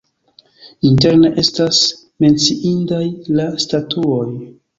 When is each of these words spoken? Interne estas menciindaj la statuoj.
Interne 0.89 1.29
estas 1.41 1.81
menciindaj 2.25 3.03
la 3.37 3.47
statuoj. 3.67 4.27